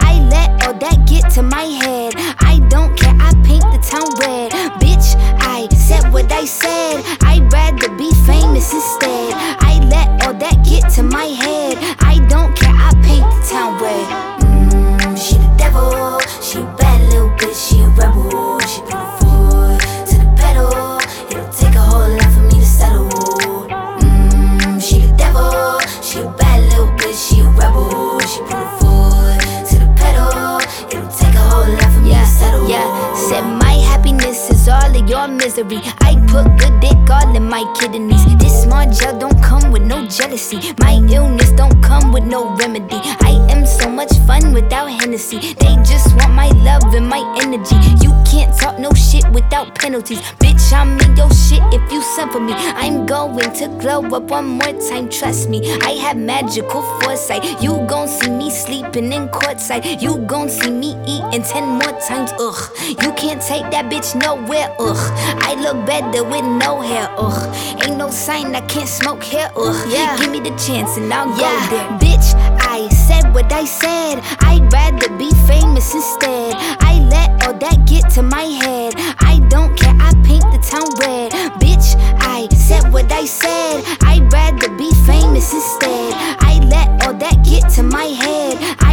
Happiness 34.08 34.50
is 34.50 34.68
all 34.68 34.96
of 34.96 35.08
your 35.08 35.28
misery. 35.28 35.80
I 36.00 36.14
put 36.28 36.44
good 36.58 36.80
dick 36.80 37.10
all 37.10 37.36
in 37.36 37.44
my 37.44 37.64
kidneys. 37.78 38.24
This 38.38 38.62
small 38.62 38.90
gel 38.90 39.18
don't 39.18 39.40
come 39.42 39.70
with 39.70 39.82
no 39.82 40.06
jealousy. 40.06 40.72
My 40.80 40.94
illness 41.10 41.52
don't 41.52 41.80
come 41.82 42.12
with 42.12 42.24
no 42.24 42.54
remedy. 42.56 43.00
I 43.20 43.46
am 43.50 43.66
so 43.66 43.88
much 43.90 44.12
fun 44.26 44.52
without 44.52 44.90
Hennessy. 44.90 45.54
They 45.54 45.76
just 45.84 46.14
want 46.16 46.32
my 46.34 46.48
love 46.48 46.94
and 46.94 47.08
my 47.08 47.22
energy. 47.40 47.76
You 48.04 48.12
can't 48.30 48.56
talk 48.58 48.78
no 48.78 48.92
shit 48.92 49.28
without 49.30 49.74
penalties. 49.74 50.20
Bitch, 50.40 50.72
I'm 50.72 50.98
in 51.00 51.16
your 51.16 51.30
shit 51.32 51.62
if 51.72 51.92
you 51.92 52.02
send 52.02 52.32
for 52.32 52.40
me. 52.40 52.52
I'm 52.54 53.06
going 53.06 53.52
to 53.54 53.68
glow 53.80 54.04
up 54.16 54.24
one 54.24 54.46
more 54.46 54.74
time, 54.88 55.08
trust 55.08 55.48
me. 55.48 55.60
I 55.82 55.92
have 56.04 56.16
magical 56.16 56.82
foresight. 57.00 57.62
You 57.62 57.84
gon' 57.86 58.08
see 58.08 58.30
me 58.30 58.50
sleeping 58.50 59.12
in 59.12 59.28
courtside. 59.28 60.00
You 60.00 60.18
gon' 60.26 60.48
see 60.48 60.70
me 60.70 60.96
eating 61.06 61.42
ten 61.42 61.64
more 61.64 62.00
times, 62.00 62.32
ugh. 62.38 62.60
You 63.02 63.12
can't 63.12 63.40
take 63.42 63.70
that 63.70 63.86
bitch 63.90 63.97
nowhere, 64.14 64.74
ugh. 64.78 65.12
I 65.42 65.54
look 65.60 65.84
better 65.84 66.22
with 66.22 66.44
no 66.44 66.80
hair, 66.80 67.08
ugh. 67.18 67.54
Ain't 67.82 67.96
no 67.96 68.10
sign 68.10 68.54
I 68.54 68.60
can't 68.62 68.88
smoke 68.88 69.24
hair, 69.24 69.50
ugh. 69.56 69.88
Yeah. 69.90 70.16
Give 70.18 70.30
me 70.30 70.40
the 70.40 70.54
chance 70.56 70.96
and 70.96 71.12
I'll 71.12 71.28
yeah. 71.38 71.68
go 71.68 71.76
there. 71.76 71.88
Bitch, 71.98 72.28
I 72.60 72.88
said 72.88 73.34
what 73.34 73.52
I 73.52 73.64
said. 73.64 74.20
I'd 74.40 74.72
rather 74.72 75.08
be 75.16 75.30
famous 75.46 75.94
instead. 75.94 76.54
I 76.80 77.00
let 77.10 77.46
all 77.46 77.54
that 77.54 77.86
get 77.86 78.08
to 78.14 78.22
my 78.22 78.46
head. 78.62 78.94
I 79.18 79.40
don't 79.48 79.76
care, 79.76 79.96
I 79.98 80.12
paint 80.22 80.46
the 80.54 80.60
town 80.62 80.88
red. 81.02 81.32
Bitch, 81.58 81.96
I 82.20 82.48
said 82.54 82.92
what 82.92 83.10
I 83.10 83.24
said. 83.24 83.84
I'd 84.02 84.32
rather 84.32 84.70
be 84.76 84.90
famous 85.06 85.52
instead. 85.52 86.14
I 86.38 86.60
let 86.70 86.88
all 87.04 87.14
that 87.14 87.44
get 87.44 87.68
to 87.74 87.82
my 87.82 88.04
head. 88.04 88.58
I 88.80 88.88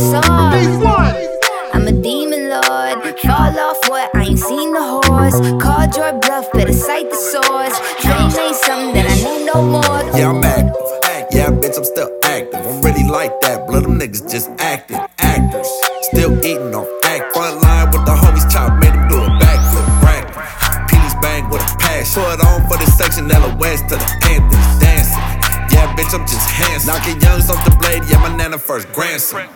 but 0.00 0.22
the 0.22 0.22
stream 0.22 0.70
is 0.70 0.86
all. 0.86 1.72
I'm 1.72 1.86
a 1.86 1.92
demon 1.92 2.48
lord. 2.48 3.18
Fall 3.20 3.58
off 3.58 3.88
what? 3.88 4.14
I 4.14 4.24
ain't 4.24 4.38
seen 4.38 4.72
the 4.72 4.82
horse. 5.04 5.38
Called 5.62 5.94
your 5.96 6.12
bluff, 6.20 6.50
better 6.52 6.72
cite 6.72 7.10
the 7.10 7.16
source. 7.16 7.76
Dream 8.00 8.30
ain't 8.44 8.56
something 8.56 8.94
that 8.94 9.06
I 9.08 9.16
need 9.16 9.46
no 9.46 9.62
more. 9.62 10.18
Yeah, 10.18 10.30
I'm 10.30 10.44
active. 10.44 10.76
Yeah, 11.32 11.50
bitch, 11.50 11.76
I'm 11.78 11.84
still 11.84 12.10
active. 12.24 12.66
I'm 12.66 12.82
really 12.82 13.06
like 13.06 13.40
that. 13.42 13.66
Blood, 13.66 13.84
them 13.84 13.98
niggas 13.98 14.30
just 14.30 14.50
acting. 14.58 14.98
Actors. 15.18 15.68
Still 16.10 16.36
eating 16.44 16.74
on 16.74 16.86
act. 17.04 17.32
Front 17.32 17.62
line 17.62 17.90
with 17.92 18.04
the 18.04 18.12
homies 18.12 18.50
chop, 18.50 18.72
made 18.80 18.92
them 18.92 19.08
do 19.08 19.16
a 19.16 19.30
backflip. 19.38 19.86
Practice. 20.02 20.90
Penis 20.90 21.14
bang 21.22 21.48
with 21.48 21.62
a 21.62 21.76
passion. 21.78 22.22
Put 22.22 22.44
on 22.44 22.66
for 22.68 22.76
the 22.78 22.90
section, 22.90 23.30
Ella 23.30 23.54
West 23.56 23.88
to 23.90 23.96
the 23.96 24.08
Panthers. 24.20 24.80
Dancing. 24.82 25.22
Yeah, 25.70 25.86
bitch, 25.94 26.12
I'm 26.12 26.26
just 26.26 26.50
handsome. 26.50 26.94
Knocking 26.94 27.20
youngs 27.20 27.48
off 27.48 27.64
the 27.64 27.76
blade, 27.76 28.02
yeah, 28.10 28.18
my 28.18 28.34
nana 28.34 28.58
first 28.58 28.90
grandson. 28.92 29.46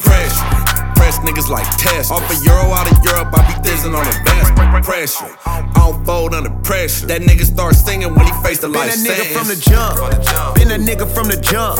Pressure. 1.35 1.47
Press 1.47 1.47
niggas 1.47 1.51
like 1.51 1.77
test. 1.79 2.13
Off 2.13 2.31
a 2.31 2.45
euro 2.45 2.73
out 2.73 2.91
of 2.91 3.05
Europe, 3.05 3.29
I 3.35 3.43
be 3.47 3.69
thizzing 3.69 3.95
on 3.95 4.05
the 4.05 4.15
vest. 4.25 4.85
Pressure. 4.85 5.37
I 5.47 5.71
don't 5.75 6.05
fold 6.05 6.35
under 6.35 6.51
pressure. 6.63 7.07
That 7.07 7.23
nigga 7.23 7.45
start 7.45 7.75
singing 7.75 8.15
when 8.15 8.27
he 8.27 8.33
face 8.43 8.59
the 8.59 8.69
Been 8.69 8.77
life 8.77 8.95
a 8.95 8.99
nigga 8.99 9.33
from 9.33 9.49
the 9.49 9.57
jump. 9.57 10.55
Been 10.55 10.71
a 10.71 10.79
nigga 10.79 11.07
from 11.09 11.29
the 11.29 11.37
jump. 11.37 11.77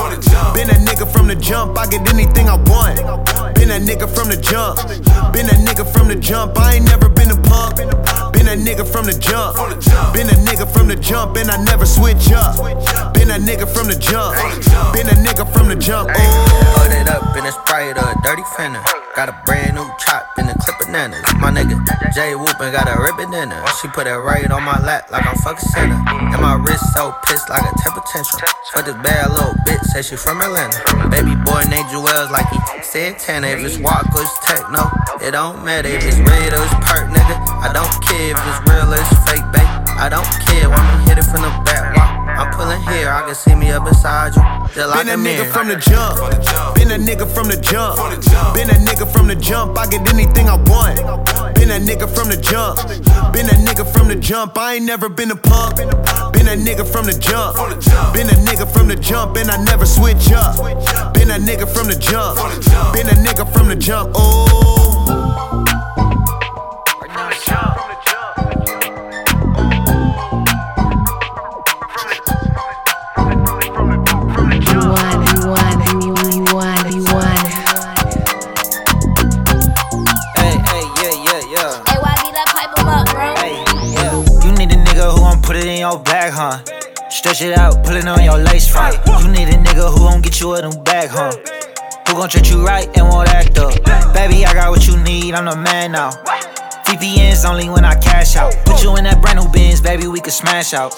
Been 0.55 0.71
a 0.71 0.75
nigga 0.75 1.11
from 1.11 1.29
the 1.29 1.35
jump. 1.35 1.79
I 1.79 1.87
get 1.87 2.09
anything 2.13 2.49
I 2.49 2.57
want. 2.57 2.99
Been 3.55 3.71
a 3.71 3.79
nigga 3.79 4.09
from 4.09 4.29
the 4.29 4.37
jump. 4.37 4.79
Been 5.33 5.47
a 5.47 5.57
nigga 5.63 5.87
from 5.87 6.09
the 6.09 6.17
jump. 6.17 6.59
I 6.59 6.77
ain't 6.77 6.87
never 6.87 7.09
been 7.09 7.31
a 7.31 7.41
punk. 7.43 7.77
Been 8.33 8.49
a 8.49 8.57
nigga 8.57 8.87
from 8.87 9.07
the 9.07 9.15
jump. 9.15 9.57
Been 10.15 10.29
a 10.29 10.37
nigga 10.47 10.67
from 10.67 10.89
the 10.89 10.97
jump, 10.97 11.37
and 11.37 11.51
I 11.51 11.63
never 11.65 11.87
switch 11.87 12.33
up. 12.33 12.57
Been 13.15 13.31
a 13.31 13.39
nigga 13.39 13.69
from 13.69 13.87
the 13.87 13.97
jump. 13.97 14.37
Been 14.93 15.07
a 15.09 15.17
nigga 15.23 15.47
from 15.53 15.69
the 15.69 15.77
jump. 15.77 16.11
Oh. 16.13 16.83
Put 16.83 16.93
it 16.93 17.09
up 17.09 17.37
in 17.37 17.47
a 17.47 17.53
Sprite 17.53 17.97
or 17.97 18.11
a 18.11 18.23
dirty 18.23 18.43
Fanta. 18.43 19.04
Got 19.15 19.29
a 19.29 19.37
brand 19.47 19.79
new 19.79 19.87
chop 20.03 20.27
in 20.39 20.51
the 20.51 20.55
clip 20.59 20.75
of 20.81 20.87
bananas. 20.91 21.23
My 21.39 21.47
nigga 21.55 21.79
Jay 22.11 22.35
Whoopin' 22.35 22.75
got 22.75 22.91
a 22.91 22.99
ribbon 22.99 23.33
in 23.33 23.47
her. 23.47 23.63
She 23.79 23.87
put 23.87 24.09
it 24.09 24.19
right 24.19 24.51
on 24.51 24.65
my 24.65 24.75
lap 24.83 25.07
like 25.13 25.25
I'm 25.25 25.39
fucking 25.39 25.71
Santa. 25.71 25.95
And 26.35 26.43
my 26.43 26.59
wrist 26.59 26.83
so 26.93 27.15
pissed 27.23 27.49
like 27.49 27.63
a 27.63 27.71
temper 27.79 28.03
tantrum. 28.11 28.51
Fuck 28.75 28.87
this 28.87 28.99
bad 29.07 29.31
little 29.31 29.55
bitch, 29.63 29.87
say 29.95 30.03
she 30.03 30.17
from 30.17 30.43
Atlanta. 30.43 30.83
Baby 31.15 31.39
boy 31.47 31.63
named 31.71 31.87
Jewels 31.95 32.31
like 32.35 32.51
he 32.51 32.59
said 32.83 33.19
Tana. 33.21 33.55
If 33.55 33.63
it's 33.63 33.79
walk 33.79 34.03
or 34.19 34.23
it's 34.27 34.35
techno, 34.43 34.91
it 35.23 35.31
don't 35.31 35.65
matter. 35.65 35.95
If 35.95 36.03
it's 36.03 36.19
red 36.19 36.51
or 36.51 36.67
it's 36.67 36.75
perk, 36.83 37.07
nigga. 37.07 37.39
I 37.63 37.71
don't 37.71 37.95
care 38.03 38.35
if 38.35 38.41
it's 38.43 38.61
real 38.67 38.91
or 38.91 38.99
it's 38.99 39.15
fake, 39.31 39.47
babe. 39.55 39.71
I 39.95 40.11
don't 40.11 40.27
care. 40.51 40.67
Me 40.67 41.07
hit 41.07 41.23
it 41.23 41.27
from 41.31 41.47
the 41.47 41.55
back 41.63 41.95
walk. 41.95 42.14
I'm 42.37 42.51
pulling 42.53 42.83
here, 42.83 43.11
I 43.11 43.23
can 43.27 43.35
see 43.35 43.55
me 43.55 43.71
up 43.71 43.85
beside 43.85 44.35
you. 44.35 44.43
Just 44.75 44.91
like 44.91 45.07
Been 45.07 45.09
a 45.09 45.15
a 45.15 45.25
nigga 45.25 45.53
from 45.53 45.69
the 45.69 45.77
jump. 45.77 46.19
Been 46.75 46.91
a 46.91 46.99
nigga 46.99 47.27
from 47.33 47.49
the 47.49 47.57
jump. 47.57 47.97
Been 48.55 48.71
a 48.71 48.75
nigga 48.75 49.11
from 49.11 49.29
the 49.29 49.37
jump. 49.37 49.79
I 49.79 49.87
get 49.87 50.13
anything 50.13 50.49
I 50.49 50.57
want. 50.57 50.99
Been 51.55 51.71
a 51.71 51.79
nigga 51.79 52.09
from 52.11 52.29
the 52.29 52.37
jump. 52.37 52.79
Been 53.33 53.47
a 53.47 53.57
nigga 53.67 53.87
from 53.87 54.09
the 54.09 54.17
jump. 54.17 54.59
I 54.59 54.75
ain't 54.75 54.85
never 54.85 55.09
been 55.09 55.31
a 55.31 55.37
punk. 55.37 55.77
Been 55.77 56.49
a 56.49 56.57
nigga 56.57 56.85
from 56.87 57.07
the 57.07 57.17
jump. 57.17 57.57
Been 58.13 58.29
a 58.29 58.37
nigga 58.47 58.67
from 58.67 58.89
the 58.89 58.97
jump, 58.97 59.37
and 59.37 59.51
I 59.51 59.63
never 59.63 59.87
switch 59.87 60.33
up. 60.33 60.57
Been 61.15 61.31
a 61.31 61.39
nigga 61.39 61.69
from 61.69 61.87
the 61.87 61.97
jump. 61.97 62.37
Been 62.93 63.07
a 63.09 63.17
nigga 63.23 63.51
from 63.53 63.69
the 63.69 63.77
jump. 63.77 64.13
Oh. 64.15 64.94
Stretch 87.35 87.51
it 87.51 87.59
out, 87.59 87.83
pull 87.83 87.97
it 87.97 88.07
on 88.07 88.23
your 88.23 88.39
lace 88.39 88.69
front. 88.71 88.95
You 89.21 89.29
need 89.29 89.49
a 89.49 89.59
nigga 89.59 89.91
who 89.91 90.07
gon' 90.07 90.21
get 90.21 90.39
you 90.41 90.55
a 90.55 90.63
new 90.63 90.83
bag, 90.85 91.11
huh? 91.11 91.33
Who 92.07 92.15
gon' 92.15 92.29
treat 92.29 92.49
you 92.49 92.65
right 92.65 92.87
and 92.97 93.09
won't 93.09 93.29
act 93.29 93.59
up? 93.59 93.75
Baby, 94.15 94.47
I 94.47 94.55
got 94.55 94.71
what 94.71 94.87
you 94.87 94.97
need, 95.03 95.35
I'm 95.35 95.47
the 95.47 95.57
man 95.57 95.91
now. 95.91 96.11
VPNs 96.87 97.45
only 97.45 97.69
when 97.69 97.85
I 97.85 97.97
cash 97.97 98.37
out. 98.37 98.55
Put 98.65 98.85
you 98.85 98.95
in 98.95 99.03
that 99.03 99.21
brand 99.21 99.41
new 99.41 99.51
Benz, 99.51 99.81
baby, 99.81 100.07
we 100.07 100.21
can 100.21 100.31
smash 100.31 100.75
out. 100.75 100.95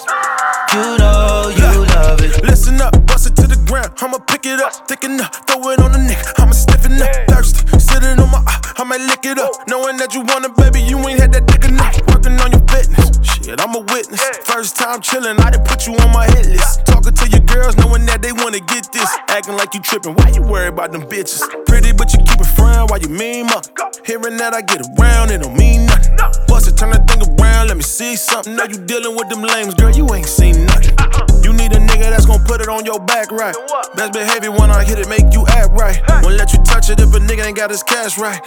You 0.75 0.99
know 1.00 1.49
you 1.57 1.87
love 1.97 2.21
it. 2.21 2.45
Listen 2.45 2.83
up, 2.83 2.93
bust 3.07 3.28
it 3.28 3.37
to 3.37 3.47
the 3.47 3.57
ground. 3.64 3.95
I'ma 4.02 4.19
pick 4.19 4.45
it 4.45 4.61
up, 4.61 4.87
thick 4.87 5.05
up, 5.05 5.35
throw 5.49 5.71
it 5.71 5.81
on 5.81 5.93
the 5.93 6.05
neck. 6.05 6.21
I'ma 6.38 6.52
stiffen 6.52 7.00
up, 7.00 7.16
thirsty, 7.28 7.64
sitting 7.81 8.21
on 8.21 8.31
my. 8.31 8.45
I 8.76 8.85
might 8.85 9.00
lick 9.00 9.25
it 9.25 9.38
up, 9.38 9.55
knowing 9.69 9.97
that 9.97 10.12
you 10.12 10.21
want 10.21 10.45
it, 10.45 10.55
baby. 10.55 10.83
You 10.85 10.99
ain't 11.09 11.19
had 11.19 11.33
that 11.33 11.47
dick 11.47 11.64
enough. 11.64 11.97
Working 12.12 12.37
on 12.45 12.52
your 12.52 12.61
fitness, 12.69 13.16
shit, 13.47 13.61
I'm 13.61 13.75
a 13.75 13.81
witness. 13.81 14.23
First 14.43 14.76
time 14.76 15.00
chillin', 15.00 15.38
I 15.38 15.50
done 15.50 15.65
put 15.65 15.87
you 15.87 15.95
on 15.95 16.12
my 16.12 16.26
hit 16.26 16.47
list. 16.47 16.85
Talking 16.85 17.15
to 17.15 17.29
your 17.31 17.41
girls, 17.47 17.76
knowing 17.76 18.05
that 18.07 18.21
they 18.21 18.33
wanna 18.33 18.61
get 18.61 18.91
this. 18.93 19.09
Acting 19.29 19.57
like 19.57 19.73
you 19.75 19.81
trippin', 19.81 20.15
why 20.15 20.31
you 20.35 20.43
worry 20.43 20.69
about 20.69 20.91
them 20.91 21.03
bitches? 21.03 21.41
Pretty, 21.67 21.93
but 21.93 22.12
you 22.12 22.19
keep 22.26 22.41
it 22.41 22.50
frown 22.59 22.88
why 22.88 22.99
you 22.99 23.09
mean 23.09 23.47
muck. 23.47 23.67
Hearing 24.05 24.37
that 24.38 24.53
I 24.55 24.62
get 24.62 24.83
around, 24.99 25.31
it 25.31 25.43
don't 25.43 25.57
mean 25.57 25.87
nothing. 25.87 26.17
Bust 26.49 26.69
it, 26.69 26.76
turn 26.76 26.91
that 26.91 27.07
thing 27.07 27.23
around, 27.23 27.69
let 27.69 27.76
me 27.76 27.83
see 27.83 28.17
something. 28.17 28.57
Know 28.57 28.65
you 28.65 28.79
dealing 28.79 29.15
with 29.15 29.29
them 29.29 29.43
lames, 29.43 29.75
girl, 29.75 29.95
you 29.95 30.07
ain't 30.12 30.26
seen 30.26 30.67
nothing. 30.67 30.97
You 31.43 31.53
need 31.53 31.71
a 31.73 31.79
nigga 31.79 32.11
that's 32.11 32.26
gon' 32.26 32.43
put 32.45 32.61
it 32.61 32.69
on 32.69 32.85
your 32.85 32.99
back 32.99 33.31
right. 33.31 33.55
Best 33.95 34.12
behavior 34.12 34.50
when 34.50 34.71
I 34.71 34.83
hit 34.83 34.99
it, 34.99 35.09
make 35.09 35.33
you 35.33 35.47
act 35.47 35.71
right. 35.71 36.03
Won't 36.23 36.37
let 36.37 36.53
you 36.53 36.59
touch 36.65 36.91
it 36.91 36.99
if 36.99 37.15
a 37.15 37.21
nigga 37.23 37.47
ain't 37.47 37.57
got 37.57 37.71
his 37.71 37.85
cash 37.85 38.19
right. 38.19 38.43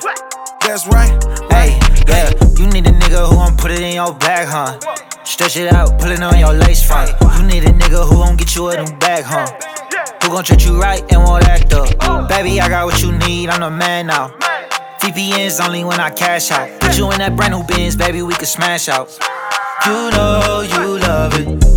That's 0.70 0.86
right. 0.86 1.10
Hey, 1.50 1.80
yeah, 2.08 2.30
you 2.56 2.68
need 2.68 2.86
a 2.86 2.92
nigga 2.92 3.28
who 3.28 3.38
gon' 3.38 3.58
put 3.58 3.72
it 3.72 3.80
in 3.80 3.96
your 3.96 4.14
bag, 4.14 4.48
huh? 4.48 4.80
Stretch 5.24 5.58
it 5.58 5.74
out, 5.74 6.00
pull 6.00 6.12
it 6.12 6.22
on 6.22 6.38
your 6.38 6.54
lace 6.54 6.86
front. 6.86 7.10
You 7.20 7.44
need 7.48 7.64
a 7.64 7.74
nigga 7.74 8.08
who 8.08 8.18
gon' 8.18 8.36
get 8.36 8.56
you 8.56 8.70
a 8.70 8.78
new 8.78 8.98
bag, 9.00 9.24
huh? 9.26 9.48
Who 10.22 10.30
gon' 10.30 10.44
treat 10.44 10.64
you 10.64 10.80
right 10.80 11.02
and 11.12 11.24
won't 11.24 11.46
act 11.46 11.74
up? 11.74 11.90
Baby, 12.30 12.62
I 12.62 12.70
got 12.70 12.86
what 12.86 13.02
you 13.02 13.12
need, 13.14 13.50
I'm 13.50 13.62
the 13.62 13.72
man 13.72 14.06
now. 14.06 14.28
VPNs 15.00 15.60
only 15.66 15.84
when 15.84 16.00
I 16.00 16.12
cash 16.12 16.52
out. 16.52 16.80
Put 16.80 17.00
you 17.00 17.12
in 17.14 17.18
that 17.18 17.36
brand 17.36 17.56
new 17.56 17.64
Benz, 17.64 17.96
baby, 17.96 18.22
we 18.22 18.36
can 18.36 18.46
smash 18.46 18.90
out. 18.90 19.10
You 19.88 20.12
know 20.12 20.62
you 20.62 21.00
love 21.00 21.34
it. 21.34 21.69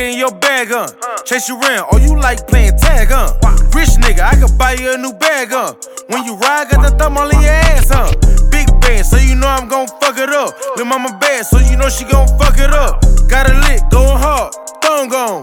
In 0.00 0.18
your 0.18 0.32
bag, 0.32 0.68
huh? 0.70 0.88
Chase 1.24 1.48
you 1.48 1.60
around, 1.60 1.92
or 1.92 2.00
you 2.00 2.18
like 2.18 2.46
playing 2.46 2.76
tag, 2.78 3.08
huh? 3.10 3.34
Rich 3.74 4.00
nigga, 4.00 4.20
I 4.20 4.34
could 4.36 4.56
buy 4.56 4.74
you 4.74 4.94
a 4.94 4.96
new 4.96 5.12
bag, 5.12 5.48
huh? 5.50 5.74
When 6.08 6.24
you 6.24 6.34
ride, 6.36 6.70
got 6.70 6.82
the 6.82 6.96
thumb 6.96 7.18
all 7.18 7.28
in 7.28 7.40
your 7.40 7.50
ass, 7.50 7.90
huh? 7.90 8.12
Big 8.50 8.68
band, 8.80 9.06
so 9.06 9.16
you 9.16 9.34
know 9.34 9.46
I'm 9.46 9.68
gon' 9.68 9.86
fuck 10.00 10.18
it 10.18 10.30
up. 10.30 10.54
Lil' 10.76 10.86
mama 10.86 11.16
bad, 11.20 11.44
so 11.46 11.58
you 11.58 11.76
know 11.76 11.88
she 11.88 12.04
gon' 12.04 12.26
fuck 12.38 12.58
it 12.58 12.70
up. 12.70 13.02
Got 13.28 13.50
a 13.50 13.54
lick, 13.68 13.82
going 13.90 14.18
hard, 14.18 14.54
thong 14.82 15.08
gone. 15.08 15.42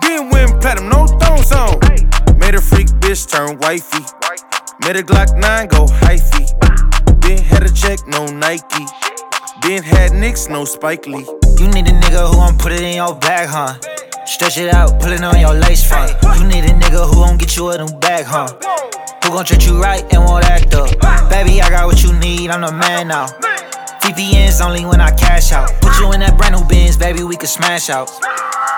Been 0.00 0.30
win 0.30 0.58
platinum, 0.60 0.88
no 0.88 1.06
thong 1.18 1.42
song. 1.42 1.78
Made 2.38 2.54
a 2.54 2.60
freak 2.60 2.88
bitch 3.04 3.28
turn 3.28 3.58
wifey. 3.58 4.04
Made 4.80 4.96
a 4.96 5.02
Glock 5.02 5.36
9 5.38 5.68
go 5.68 5.86
hyphy. 6.00 6.48
Been 7.20 7.38
had 7.38 7.64
a 7.64 7.72
check, 7.72 7.98
no 8.08 8.26
Nike. 8.26 8.86
Been 9.62 9.82
had 9.82 10.12
Nicks, 10.12 10.48
no 10.48 10.64
Spike 10.64 11.06
Lee. 11.06 11.26
You 11.58 11.68
need 11.68 11.86
a 11.86 11.92
nigga 11.92 12.28
who 12.28 12.36
gon' 12.36 12.56
put 12.56 12.72
it 12.72 12.80
in 12.80 12.96
your 12.96 13.14
bag, 13.14 13.48
huh? 13.48 13.74
Stretch 14.24 14.58
it 14.58 14.72
out, 14.72 14.98
pull 15.00 15.12
it 15.12 15.22
on 15.22 15.38
your 15.38 15.54
lace 15.54 15.86
front. 15.86 16.12
You 16.38 16.46
need 16.46 16.64
a 16.64 16.72
nigga 16.72 17.06
who 17.06 17.16
gon' 17.16 17.36
get 17.36 17.56
you 17.56 17.68
a 17.70 17.78
new 17.78 17.98
bag, 17.98 18.24
huh? 18.24 18.48
Who 19.24 19.30
gon' 19.30 19.44
treat 19.44 19.66
you 19.66 19.80
right 19.80 20.02
and 20.14 20.24
won't 20.24 20.44
act 20.46 20.74
up? 20.74 20.88
Baby, 21.28 21.60
I 21.60 21.68
got 21.68 21.86
what 21.86 22.02
you 22.02 22.12
need, 22.14 22.50
I'm 22.50 22.62
the 22.62 22.72
man 22.72 23.08
now. 23.08 23.26
VPNs 24.00 24.64
only 24.64 24.86
when 24.86 25.00
I 25.00 25.10
cash 25.10 25.52
out. 25.52 25.70
Put 25.80 25.98
you 25.98 26.12
in 26.12 26.20
that 26.20 26.38
brand 26.38 26.56
new 26.56 26.64
Benz, 26.66 26.96
baby, 26.96 27.22
we 27.22 27.36
can 27.36 27.48
smash 27.48 27.90
out. 27.90 28.10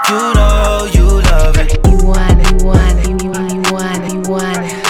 You 0.09 0.35
know 0.35 0.89
you 0.93 1.07
love 1.31 1.57
it. 1.59 1.79
You 1.87 2.07
want 2.07 2.41
it, 2.41 2.61
you 2.61 2.67
want 2.67 2.99
it, 2.99 3.23
you 3.23 3.31
want 3.31 4.05
it, 4.05 4.13
you 4.13 4.23
want 4.31 4.65
it, 4.65 4.82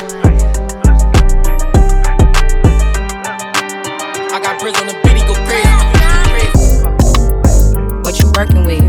working 8.34 8.64
with? 8.64 8.81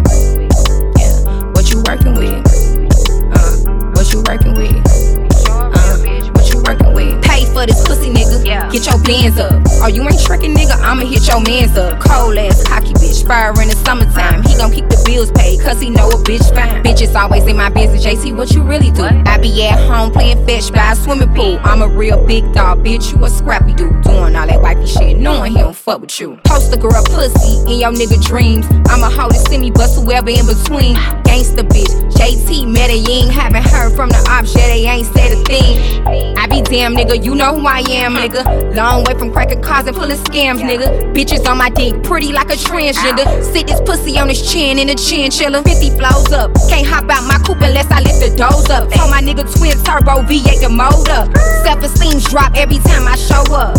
Get 8.84 8.92
your 8.92 9.04
bands 9.04 9.40
up. 9.40 9.82
Or 9.82 9.90
you 9.90 10.04
ain't 10.04 10.20
tricking 10.20 10.54
nigga, 10.54 10.76
I'ma 10.82 11.06
hit 11.06 11.26
your 11.30 11.40
mans 11.40 11.78
up. 11.78 12.02
Cold 12.02 12.38
ass 12.38 12.64
cocky 12.68 12.92
bitch, 12.96 13.26
fire 13.26 13.54
in 13.62 13.70
the 13.70 13.78
summertime. 13.78 14.44
He 14.44 14.58
gon' 14.58 14.74
keep 14.74 14.90
the 14.90 15.02
bills 15.06 15.32
paid, 15.32 15.62
cause 15.62 15.80
he 15.80 15.90
know 15.90 16.10
a 16.10 16.18
bitch 16.18 16.54
fine. 16.54 16.84
Bitches 16.84 17.16
always 17.16 17.48
in 17.48 17.56
my 17.56 17.70
business, 17.70 18.06
JC, 18.06 18.36
what 18.36 18.52
you 18.52 18.62
really 18.62 18.92
do? 18.92 19.06
I 19.06 19.38
be 19.38 19.66
at 19.66 19.80
home 19.88 20.12
playing 20.12 20.46
fetch 20.46 20.74
by 20.74 20.92
a 20.92 20.96
swimming 20.98 21.34
pool. 21.34 21.60
I'm 21.64 21.82
a 21.82 21.88
real 21.88 22.26
big 22.26 22.52
dog, 22.52 22.84
bitch, 22.84 23.16
you 23.16 23.24
a 23.24 23.30
scrappy 23.30 23.74
dude. 23.74 24.02
Doing 24.02 24.36
all 24.36 24.48
that 24.48 24.62
wifey 24.62 24.88
shit, 24.88 25.18
knowing 25.18 25.54
he 25.54 25.60
don't 25.60 25.74
fuck 25.74 26.02
with 26.02 26.20
you. 26.20 26.38
Post 26.44 26.74
a 26.74 26.78
girl 26.78 26.92
pussy 27.06 27.64
in 27.72 27.80
your 27.80 27.92
nigga 27.92 28.22
dreams. 28.22 28.66
I'm 28.90 29.02
a 29.02 29.10
hoe 29.10 29.30
to 29.30 29.36
send 29.36 29.62
me, 29.62 29.72
bust 29.72 29.96
whoever 29.98 30.30
in 30.30 30.46
between. 30.46 30.96
Gangsta 31.24 31.64
bitch, 31.64 32.12
JT 32.20 32.68
Medellin. 32.68 33.30
Haven't 33.30 33.64
heard 33.64 33.96
from 33.96 34.10
the 34.10 34.20
ops, 34.30 34.54
yeah, 34.58 34.68
they 34.68 34.86
ain't 34.88 35.08
said 35.08 35.32
a 35.32 35.44
thing. 35.46 36.04
I 36.38 36.48
be 36.48 36.62
damn 36.62 36.94
nigga, 36.94 37.24
you 37.24 37.34
know 37.34 37.58
who 37.58 37.66
I 37.66 37.80
am, 37.90 38.16
nigga. 38.16 38.73
Long 38.74 39.04
way 39.04 39.14
from 39.14 39.32
cracking 39.32 39.62
cars 39.62 39.86
and 39.86 39.96
pulling 39.96 40.18
scams, 40.18 40.60
nigga. 40.60 41.14
Bitches 41.14 41.48
on 41.48 41.60
my 41.60 41.70
dick, 41.70 42.02
pretty 42.02 42.34
like 42.34 42.50
a 42.50 42.58
transgender. 42.58 43.26
Sit 43.54 43.68
this 43.68 43.80
pussy 43.82 44.18
on 44.18 44.30
his 44.30 44.42
chin 44.52 44.80
in 44.80 44.90
a 44.90 44.96
chinchilla. 44.96 45.62
50 45.62 45.90
flows 45.92 46.32
up. 46.34 46.52
Can't 46.70 46.88
hop 46.88 47.10
out 47.10 47.24
my 47.28 47.38
coupe 47.46 47.62
unless 47.62 47.90
I 47.92 48.02
lift 48.02 48.20
the 48.20 48.36
doors 48.36 48.70
up. 48.72 48.90
Told 48.92 49.12
my 49.12 49.22
nigga 49.22 49.46
twin 49.58 49.78
turbo 49.84 50.26
V8 50.26 50.62
the 50.62 50.70
motor. 50.70 51.30
Self 51.64 51.84
esteem's 51.84 52.28
drop 52.30 52.54
every 52.56 52.80
time 52.80 53.08
I 53.08 53.16
show 53.16 53.46
up. 53.54 53.78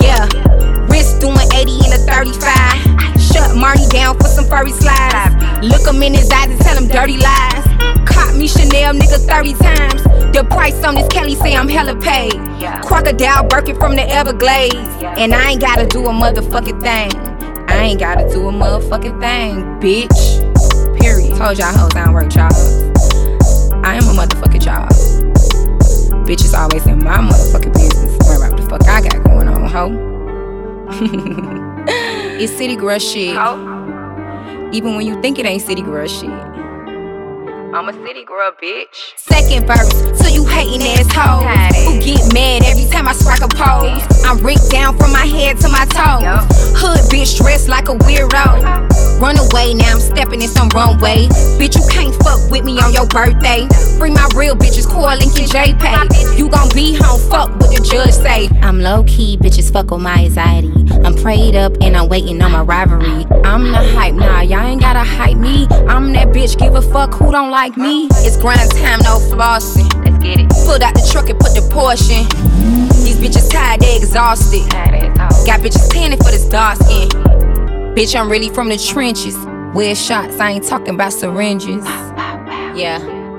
Yeah. 0.00 0.28
Wrist 0.86 1.20
doing 1.20 1.36
80 1.52 1.74
in 1.74 1.92
a 1.92 2.00
35. 2.06 3.20
Shut 3.20 3.56
Marni 3.58 3.90
down 3.90 4.16
for 4.18 4.28
some 4.28 4.46
furry 4.46 4.70
slides. 4.70 5.34
Look 5.66 5.82
him 5.84 6.00
in 6.02 6.14
his 6.14 6.30
eyes 6.30 6.48
and 6.50 6.60
tell 6.60 6.76
him 6.76 6.86
dirty 6.86 7.18
lies. 7.18 7.67
Caught 8.18 8.34
me 8.34 8.48
Chanel 8.48 8.94
nigga 8.94 9.18
30 9.30 9.52
times. 9.54 10.02
The 10.34 10.44
price 10.50 10.82
on 10.82 10.96
this 10.96 11.06
Kelly 11.06 11.36
say 11.36 11.54
I'm 11.54 11.68
hella 11.68 11.94
paid. 11.94 12.34
Crocodile 12.82 13.46
Birkin 13.46 13.76
from 13.76 13.94
the 13.94 14.02
Everglades. 14.02 14.74
And 15.16 15.32
I 15.32 15.52
ain't 15.52 15.60
gotta 15.60 15.86
do 15.86 16.04
a 16.04 16.10
motherfucking 16.10 16.82
thing. 16.82 17.12
I 17.68 17.84
ain't 17.84 18.00
gotta 18.00 18.28
do 18.28 18.48
a 18.48 18.52
motherfucking 18.52 19.20
thing, 19.20 19.62
bitch. 19.78 21.00
Period. 21.00 21.36
Told 21.36 21.58
y'all 21.58 21.72
hoes 21.72 21.94
I 21.94 22.06
don't 22.06 22.12
work 22.12 22.28
jobs. 22.28 22.82
I 23.84 23.94
am 23.94 24.02
a 24.02 24.14
motherfucking 24.20 24.62
job. 24.62 24.90
Bitches 26.26 26.58
always 26.58 26.84
in 26.88 26.98
my 27.04 27.18
motherfucking 27.18 27.72
business. 27.72 28.18
Worry 28.26 28.38
about 28.38 28.50
what 28.50 28.60
the 28.60 28.68
fuck 28.68 28.88
I 28.88 29.00
got 29.00 29.22
going 29.22 29.46
on, 29.46 29.64
ho. 29.70 29.94
it's 32.40 32.52
city 32.56 32.74
girl 32.74 32.98
shit. 32.98 33.36
Even 34.74 34.96
when 34.96 35.06
you 35.06 35.22
think 35.22 35.38
it 35.38 35.46
ain't 35.46 35.62
city 35.62 35.82
girl 35.82 36.08
shit. 36.08 36.58
I'm 37.74 37.86
a 37.86 37.92
city 37.92 38.24
girl, 38.24 38.50
bitch. 38.62 39.12
Second 39.16 39.66
verse, 39.66 39.92
so 40.18 40.28
you 40.28 40.46
hating 40.46 40.80
assholes 40.88 41.44
who 41.84 42.00
get 42.00 42.32
mad 42.32 42.64
every 42.64 42.88
time 42.90 43.06
I 43.06 43.12
strike 43.12 43.42
a 43.42 43.48
pose. 43.48 44.24
I'm 44.24 44.38
rigged 44.38 44.70
down 44.70 44.96
from 44.96 45.12
my 45.12 45.26
head 45.26 45.58
to 45.60 45.68
my 45.68 45.84
toes. 45.84 46.48
Hood 46.80 47.00
bitch 47.12 47.36
dressed 47.36 47.68
like 47.68 47.88
a 47.88 47.94
weirdo. 47.94 48.32
Uh-huh. 48.32 49.20
Run 49.20 49.36
away, 49.38 49.74
now 49.74 49.92
I'm 49.92 50.00
stepping 50.00 50.42
in 50.42 50.48
some 50.48 50.68
runway. 50.70 51.26
Bitch, 51.58 51.74
you 51.74 51.84
can't 51.90 52.14
fuck 52.22 52.50
with 52.50 52.64
me 52.64 52.78
on 52.80 52.92
your 52.92 53.06
birthday. 53.06 53.66
Free 53.98 54.12
my 54.12 54.28
real 54.34 54.54
bitches, 54.54 54.86
Link 54.88 55.36
and 55.38 55.48
JPay. 55.48 56.38
You 56.38 56.48
gon' 56.48 56.68
be 56.74 56.94
home, 56.94 57.07
fuck 57.28 57.50
what 57.50 57.70
the 57.70 57.86
judge 57.90 58.12
say. 58.12 58.48
I'm 58.62 58.80
low 58.80 59.04
key, 59.04 59.36
bitches, 59.36 59.72
fuck 59.72 59.90
with 59.90 60.00
my 60.00 60.24
anxiety. 60.24 60.72
I'm 61.04 61.14
prayed 61.14 61.54
up 61.54 61.72
and 61.80 61.96
I'm 61.96 62.08
waiting 62.08 62.40
on 62.42 62.52
my 62.52 62.62
rivalry. 62.62 63.26
I'm 63.44 63.70
the 63.70 63.78
hype, 63.94 64.14
nah, 64.14 64.40
y'all 64.40 64.66
ain't 64.66 64.80
gotta 64.80 65.00
hype 65.00 65.36
me. 65.36 65.66
I'm 65.88 66.12
that 66.12 66.28
bitch, 66.28 66.58
give 66.58 66.74
a 66.74 66.82
fuck 66.82 67.14
who 67.14 67.30
don't 67.30 67.50
like 67.50 67.76
me. 67.76 68.08
It's 68.26 68.36
grind 68.36 68.70
time, 68.72 69.00
no 69.00 69.18
flossing. 69.30 69.88
Let's 70.04 70.22
get 70.22 70.40
it. 70.40 70.48
Pulled 70.66 70.82
out 70.82 70.94
the 70.94 71.08
truck 71.10 71.28
and 71.28 71.38
put 71.38 71.54
the 71.54 71.62
portion. 71.72 72.24
These 73.04 73.18
bitches 73.18 73.50
tired, 73.50 73.80
they 73.80 73.96
exhausted. 73.96 74.68
Got 74.70 75.60
bitches 75.60 75.90
panning 75.92 76.18
for 76.18 76.30
this 76.30 76.46
dark 76.48 76.76
skin. 76.76 77.08
Bitch, 77.94 78.18
I'm 78.18 78.30
really 78.30 78.50
from 78.50 78.68
the 78.68 78.78
trenches. 78.78 79.36
Where 79.74 79.94
shots, 79.94 80.38
I 80.40 80.52
ain't 80.52 80.64
talking 80.64 80.94
about 80.94 81.12
syringes. 81.12 81.84
Yeah, 82.74 82.98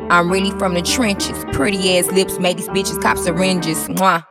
I'm 0.09 0.31
really 0.31 0.51
from 0.57 0.73
the 0.73 0.81
trenches. 0.81 1.45
Pretty 1.53 1.97
ass 1.97 2.07
lips 2.11 2.39
make 2.39 2.57
these 2.57 2.69
bitches 2.69 3.01
cop 3.01 3.17
syringes. 3.17 3.87
Mwah. 3.87 4.25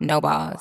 No 0.00 0.20
balls. 0.20 0.60